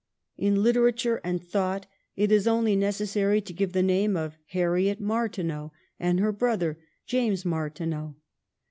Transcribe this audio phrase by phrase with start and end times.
[0.35, 5.73] In literature and thought it is only necessary to give the name of Harriet Martineau
[5.99, 8.15] and of her brother James Martineau.